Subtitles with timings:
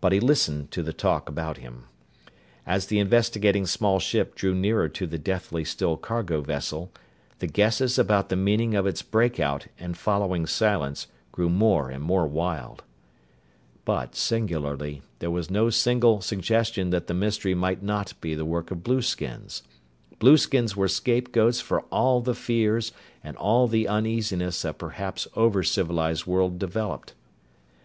[0.00, 1.84] But he listened to the talk about him.
[2.66, 6.90] As the investigating small ship drew nearer to the deathly still cargo vessel,
[7.38, 12.26] the guesses about the meaning of its breakout and following silence grew more and more
[12.26, 12.82] wild.
[13.84, 18.72] But, singularly, there was no single suggestion that the mystery might not be the work
[18.72, 19.62] of blueskins.
[20.18, 22.90] Blueskins were scape goats for all the fears
[23.22, 27.14] and all the uneasiness a perhaps over civilized world developed.